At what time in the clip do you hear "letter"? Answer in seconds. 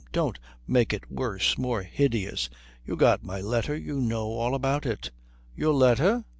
3.39-3.77, 5.75-6.25